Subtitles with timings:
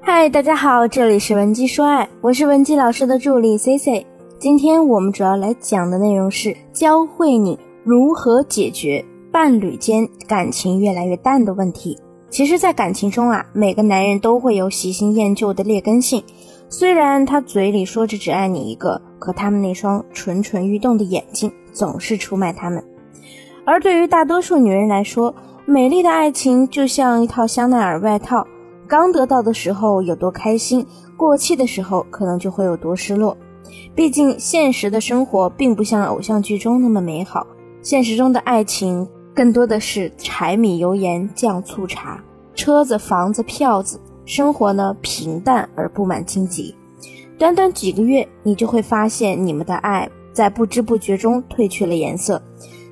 [0.00, 4.06] 嗨，大家好，这里是文姬说爱，我是文姬老师的助理 C C。
[4.38, 11.98] 今天我们主要来讲的内容是教会你如何解决伴侣间感情越来越淡的问题。
[12.30, 16.22] 其实，在感情中啊，每个男人都会有喜新厌旧的劣根性。
[16.68, 22.82] 虽然他嘴里说着只爱你一个，可他们那双蠢蠢欲动的眼睛总是出卖他们。
[23.64, 25.34] 而对于大多数女人来说，
[25.64, 28.46] 美丽的爱情就像一套香奈儿外套，
[28.86, 33.36] 刚得到的时候有多开心，过期的时候可能就会有多失落。
[33.94, 37.46] 毕竟，现实的生活并不像偶像剧中那么美好，
[37.82, 42.22] 现实中的爱情更多的是柴米油盐酱醋茶，
[42.54, 44.00] 车子、房子、票子。
[44.26, 46.74] 生活呢平淡而布满荆棘，
[47.36, 52.40] 短短几个月，你就会发现你们的爱在不知不觉中褪去了颜色，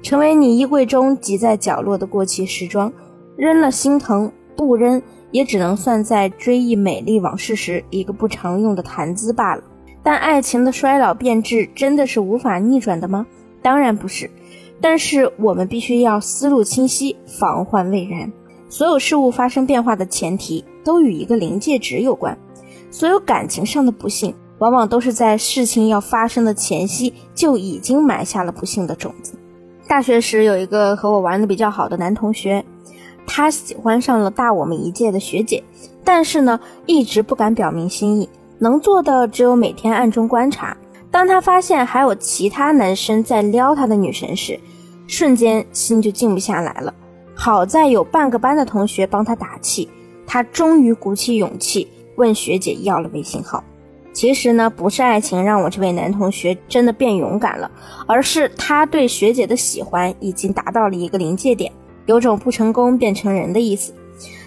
[0.02, 2.92] 成为你衣柜中挤在角落的过期时装，
[3.34, 5.00] 扔了心疼，不扔
[5.32, 9.64] 也只能算在追忆美丽往事时一个不常用的谈资罢了。
[10.04, 13.26] 但爱情的衰老变质真的是无法逆转的吗？
[13.60, 14.30] 当然不是，
[14.80, 18.32] 但是我们必须要思路清晰，防患未然。
[18.68, 20.64] 所有事物发生变化的前提。
[20.84, 22.36] 都与一个临界值有关，
[22.90, 29.34] 所有感情上的不幸，往往都是在事情要发生的前夕就已经埋下了不幸的种子。
[29.86, 32.64] 大学时有一个和我玩的比较好的男同学，
[33.26, 35.62] 他喜欢上了大我们一届的学姐，
[36.04, 40.76] 但是呢，一直不敢表明心意，能做的只有每天暗中观察。
[41.10, 44.58] 当他发现还有其他男生在撩他的女神时，
[45.06, 46.92] 瞬间心就静不下来了。
[47.34, 49.88] 好在有半个班的同学帮他打气。
[50.24, 51.86] 他终于鼓起勇气
[52.16, 53.62] 问学姐要了微信号。
[54.14, 57.70] 其实呢，不是爱情让我这位男同学真的变勇敢了，
[58.06, 61.70] 而是他对学姐的喜欢已经达到了一个临界点，
[62.06, 63.92] 有种不成功便成仁的意思。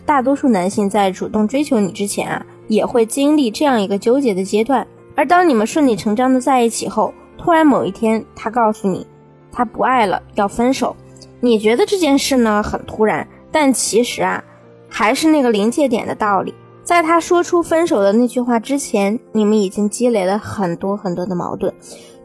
[0.06, 4.86] 大多数男性在主动追求你之前啊，也会经历这样一个纠结的阶段。
[5.16, 9.06] 而当你们顺理成章的在一起后，突然某一天他告诉你
[9.52, 10.96] 他不爱了，要分手，
[11.40, 14.44] 你觉得这件事呢很突然，但其实啊。
[14.88, 21.74] 还是那个临界点的道理，在他说出分手的那句话之前，你们已经积累了很多很多的矛盾，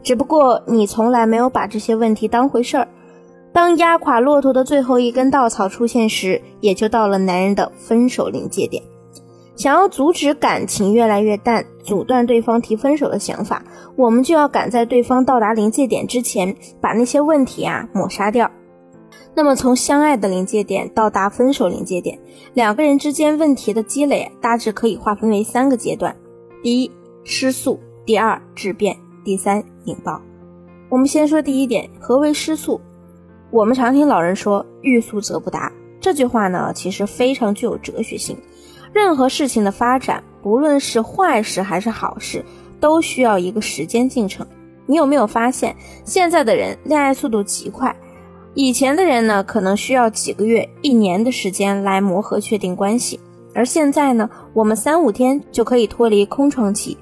[0.01, 2.87] 只不过你从来没有把这些问题当回事儿。
[3.53, 8.81] 当压垮骆驼的最后一根稻草出现时，也就到了男人的分手临界点。
[9.57, 13.63] 想要阻止感情越来越淡，阻断对方提分手的想法，
[13.95, 18.49] 我们就要赶在对方到达临界点之前，把那些问题啊抹杀掉。
[19.35, 22.17] 那么，从相爱的临界点到达分手临界点，
[22.53, 26.15] 两个人之间问题的积累大致可以划分为三个阶段：
[26.63, 26.91] 第一，
[27.23, 30.19] 失速；第二，质变；第三，引爆。
[30.89, 32.81] 我们先说第一点，何为失速？
[33.51, 35.69] 我们常听老人说“欲速则不达”，
[35.99, 38.37] 这句话呢，其实非常具有哲学性。
[38.93, 42.45] 任何事情的发展，不论是坏事还是好事，
[42.79, 44.47] 都需要一个时间进程。
[44.85, 45.75] 你有没有发现，
[46.05, 47.93] 现在的人恋爱速度极快？
[48.53, 53.19] 以前的人呢，可能需要几个月、一年的时间来磨合、确定关系，
[53.53, 56.97] 而现在呢，我们三五天就可以脱离空窗期。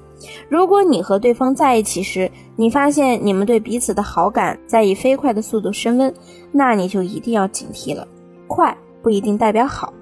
[0.48, 6.12] 如果你和对方在一起时，你发现你们对彼此的好感在以飞快的速度升温，
[6.52, 8.06] 那你就一定要警惕了。
[8.46, 9.92] 快不一定代表好，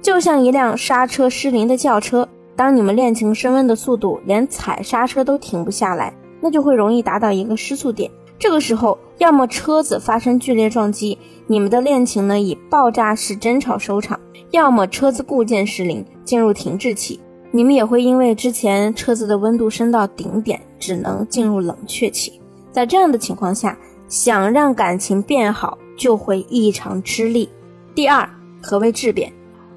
[0.00, 8.10] 就像一辆刹车失灵的轿车，当你们恋情升温的速度连踩刹车都停不下来，那就会容易达到一个失速点。
[8.38, 11.16] 这个时候，要么车子发生剧烈撞击，
[11.46, 14.18] 你们的恋情呢以爆炸式争吵收场；
[14.50, 17.20] 要么车子固件失灵，进入停滞期，
[17.54, 22.40] 你们也会因为之前车子的温度升到顶点，只能进入冷却期。
[22.72, 23.76] 在这样的情况下，
[24.08, 27.46] 想让感情变好，就会异常吃力。
[27.94, 28.26] 第二，
[28.62, 29.30] 何为质变？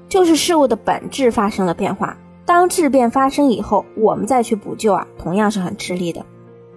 [0.08, 2.16] 就是事物的本质发生了变化。
[2.46, 6.24] 当质变发生以后，我们再去补救啊，同样是很吃力的。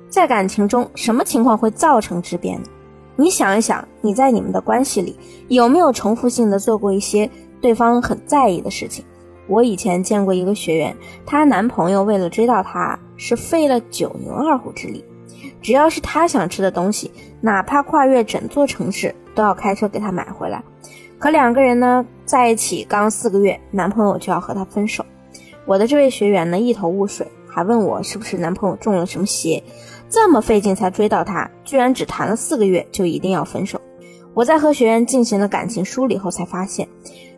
[0.10, 2.68] 在感情中，什么情况会造成质变呢？
[3.16, 5.16] 你想一想，你在你们的关系里
[5.48, 7.30] 有没有重复性的做过一些
[7.62, 9.06] 对方很在意的事情？
[9.50, 15.04] 我以前见过一个学员，她男朋友为了追到她，是费了九牛二虎之力，
[15.62, 17.12] 只要是她想吃的东西，
[17.42, 20.64] 哪怕跨越整座城市，都要开车给她买回来。
[21.18, 25.04] 可两个人呢，在一起刚四个月，男朋友就要和她分手。
[25.66, 29.62] 我的这位学员呢，一头雾水，还问我是不是男朋友中了什么邪。
[30.10, 33.80] 这么费劲才追到他，居然只谈了四个月就一定要分手。
[34.34, 36.88] 我在和学员进行了感情梳理后才发现，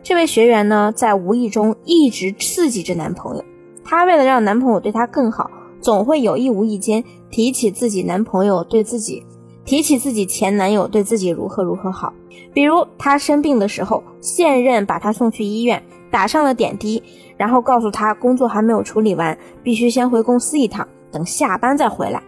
[0.02, 3.44] 这位学员呢在无意中一直刺激着男朋友。
[3.84, 5.50] 她为了让男朋友对她更好，
[5.80, 9.24] 总会有意无意间提起自己男朋友对自己，
[9.64, 12.12] 提起自己前男友对自己如何如何好。
[12.52, 17.02] 比如她生病的时候，现任把她送去医院，打上了点滴，
[17.36, 22.20] 然后告诉她工作还没有处理完，必须先回公司一趟，等下班再回来。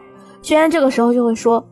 [0.43, 1.67] 学员这个时候就会说：“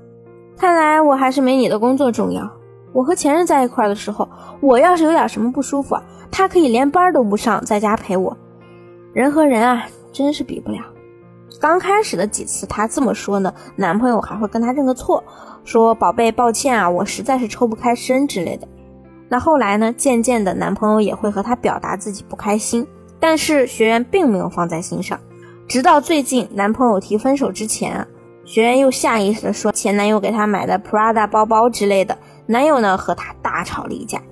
[0.56, 2.50] 看来我还是没你的工作重要。
[2.92, 4.28] 我和前任在一块儿的时候，
[4.60, 8.36] 我要是有点什么不舒服啊，他可以连班都不上，在家陪我。
[9.12, 10.78] 人和人啊，真是比不了。”
[11.60, 15.22] 刚开始的几次，她这么说呢，男朋友还会跟她认个错，
[15.64, 18.66] 说“宝贝，抱歉啊，我实在是抽不开身”之类的。
[19.28, 22.84] 那后来呢，渐渐的，男朋友也会和她表达自己不开心，
[23.20, 25.18] 但是学员并没有放在心上。
[25.68, 28.06] 直到最近，男朋友提分手之前啊，
[28.44, 32.18] 学员又下意识的说前男友给她买的 Prada 包包之类的，
[32.52, 34.22] 男友呢和她大吵了一架。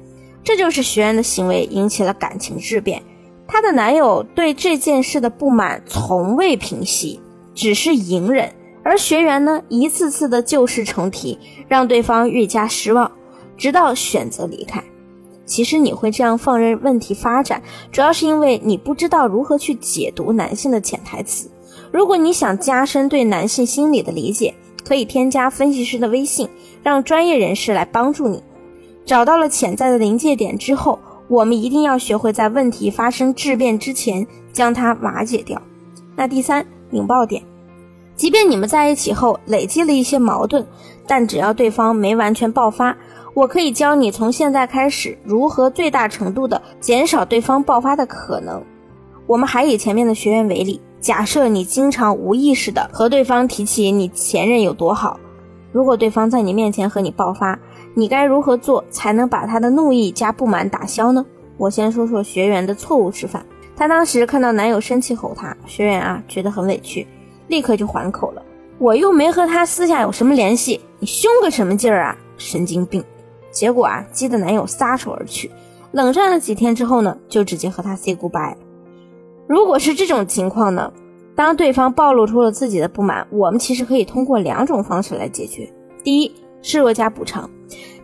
[0.45, 3.03] 这就是学员的行为引起了感情质变。
[3.49, 7.21] 她的男友对这件事的不满从未平息，
[7.53, 11.37] 只是隐忍，而学员呢，一次次的旧事重提，
[11.67, 13.11] 让对方愈加失望，
[13.57, 14.83] 直到选择离开。
[15.45, 21.51] 其实你会这样放任问题发展，主要是因为你不知道如何去解读男性的潜台词。
[21.93, 26.49] 如果你想加深对男性心理的理解，可以添加分析师的微信，
[26.83, 28.43] 让专业人士来帮助你。
[29.05, 30.99] 找到了潜在的临界点之后。
[31.31, 35.63] 我们一定要学会在问题发生质变之前将它瓦解掉。
[36.17, 37.41] 那第三，引爆点，
[38.17, 40.67] 即便你们在一起后累积了一些矛盾，
[41.07, 42.97] 但只要对方没完全爆发，
[43.33, 48.61] 我可以教你从现在开始如何最大程度的减少对方爆发的可能。
[49.29, 55.19] 我们还以前面的学员为例，假设你经常无意识的和对方提起你前任有多好，
[55.73, 57.59] 如果对方在你面前和你爆发。
[57.93, 61.27] 你该如何做才能把他的怒意加不满打消呢？
[61.57, 63.45] 我先说说学员的错误示范。
[63.77, 67.09] 她当时看到男友生气吼她，学员啊觉得很委屈，
[67.49, 68.43] 立刻就还口了。
[68.79, 72.17] 我又没和他私下有什么联系，你凶个什么劲儿啊？
[72.39, 73.03] 神经病！
[73.51, 75.51] 结果啊，激得男友撒手而去。
[75.91, 78.55] 冷战了几天之后呢，就直接和他 say goodbye。
[79.51, 80.93] 如果是这种情况呢，
[81.35, 85.69] 当对方暴露出了自己的不满，我们其实可以通过两种方式来解决。
[86.05, 86.33] 第一，
[86.63, 87.51] 示弱加补偿。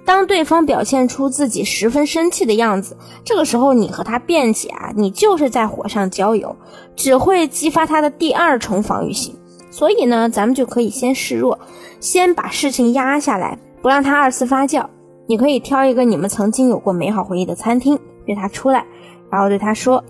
[0.04, 6.56] 当对方表现出自己十分生气的样子，这个时候你和他辩解啊，你就是在火上浇油，
[6.96, 9.32] 只会激发他的第二重防御性。
[9.70, 11.56] 所以呢，咱们就可以先示弱，
[12.00, 14.84] 先把事情压下来，不让他二次发酵。
[15.28, 18.84] 你可以挑一个你们曾经有过美好回忆的餐厅，约他出来，
[19.30, 20.02] 然后对他说：“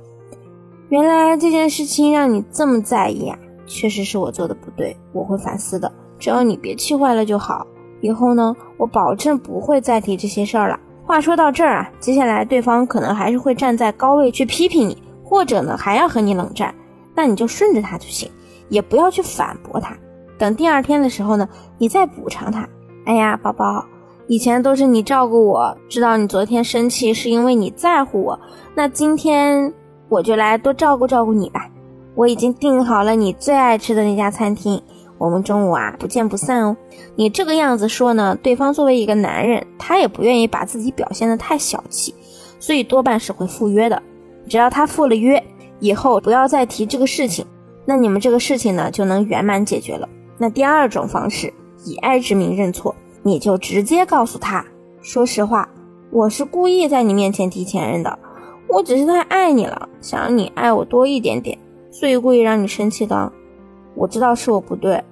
[0.89, 5.93] 原来这件事情让你这么在意啊，确实是我做的不对，我会反思的。
[6.19, 7.67] 只要你别气坏了就好。”
[8.03, 10.79] 以后呢，我保证不会再提这些事儿了。
[11.05, 16.75] 话说到这儿啊，接下来对方可能还是会站在高位去批评你，或者呢还要和你冷战，
[17.15, 18.31] 那你就顺着他就行，
[18.69, 19.97] 也不要去反驳他。
[20.37, 21.49] 等第二天的时候呢，
[21.79, 22.69] 你再补偿他。
[23.07, 23.85] 哎呀，宝宝，
[24.29, 28.39] 以前都是你照顾我，知道你昨天生气是因为你在乎我，
[28.75, 29.73] 那今天
[30.09, 31.69] 我就来多照顾照顾你吧。
[32.15, 34.83] 我已经订好了你最爱吃的那家餐厅。
[35.19, 36.77] 我们中午啊不见不散哦。
[37.15, 42.15] 你这个样子说呢，对方作为一个男人，他也不愿意把自己表现的太小气，
[42.61, 44.03] 所以多半是会赴约的。
[44.47, 45.43] 只要他赴了约，
[45.81, 47.47] 以后不要再提这个事情，
[47.87, 50.07] 那你们这个事情呢就能圆满解决了。
[50.37, 51.53] 那第二种方式，
[51.87, 54.65] 以爱之名认错，你就直接告诉他，
[55.01, 55.67] 说实话，
[56.11, 58.19] 我是故意在你面前提前任的，
[58.69, 61.57] 我只是太爱你了，想让你爱我多一点点，
[61.91, 63.33] 所以故意让你生气的。
[63.95, 65.03] 我知道是我不对，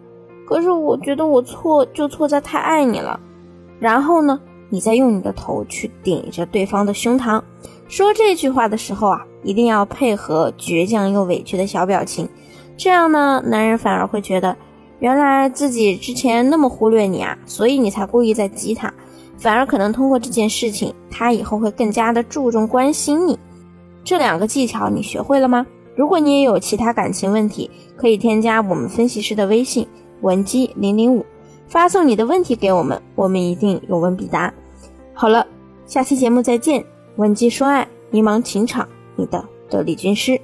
[0.47, 3.19] 可是我觉得我错就错在太爱你了。
[3.79, 4.38] 然后呢，
[4.69, 7.40] 你再用你的头去顶着对方的胸膛，
[7.88, 12.29] 说这句话的时候啊，一定要配合倔强又委屈的小表情。
[12.76, 14.57] 这样呢，男人反而会觉得，
[14.99, 18.93] 原来自己之前那么忽略你啊，所以你才故意在激他。
[19.37, 23.38] 反而可能通过这件事情，他以后会更加的注重关心你。
[24.03, 25.67] 这两个技巧你学会了吗？
[25.97, 29.87] 如果你也有其他感情问题，可以添加我们分析师的微信
[30.23, 31.25] 文姬零零五，
[31.69, 34.53] 发送你的问题给我们，我们一定有问必答。
[35.12, 35.47] 好了，
[35.87, 36.85] 下期节目再见，
[37.17, 40.41] 文姬说爱，迷茫情场，你的得力军师。